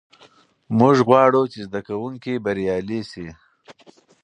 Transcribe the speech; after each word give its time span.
موږ 0.77 0.95
غواړو 1.07 1.41
چې 1.53 1.59
زده 1.67 1.81
کوونکي 1.87 2.33
بریالي 2.45 3.01
سي. 3.11 3.27